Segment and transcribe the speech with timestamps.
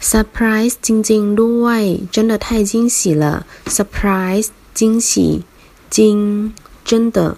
[0.00, 3.46] Surprise，真真，对，真的太惊喜了。
[3.66, 5.44] Surprise，惊喜，
[5.90, 7.36] 惊，真的。